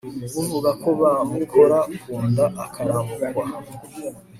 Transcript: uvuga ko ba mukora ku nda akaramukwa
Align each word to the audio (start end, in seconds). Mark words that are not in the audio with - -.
uvuga 0.41 0.69
ko 0.81 0.89
ba 0.99 1.11
mukora 1.29 1.79
ku 2.01 2.13
nda 2.29 2.45
akaramukwa 2.63 3.43